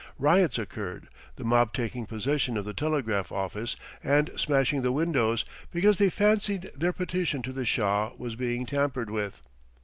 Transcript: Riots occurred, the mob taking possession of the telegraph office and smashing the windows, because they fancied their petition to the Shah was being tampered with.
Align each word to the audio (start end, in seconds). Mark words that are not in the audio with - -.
Riots 0.17 0.57
occurred, 0.57 1.09
the 1.35 1.43
mob 1.43 1.73
taking 1.73 2.07
possession 2.07 2.57
of 2.57 2.65
the 2.65 2.73
telegraph 2.73 3.31
office 3.31 3.75
and 4.03 4.31
smashing 4.35 4.81
the 4.81 4.91
windows, 4.91 5.45
because 5.69 5.99
they 5.99 6.09
fancied 6.09 6.71
their 6.75 6.91
petition 6.91 7.43
to 7.43 7.53
the 7.53 7.65
Shah 7.65 8.11
was 8.17 8.35
being 8.35 8.65
tampered 8.65 9.11
with. 9.11 9.43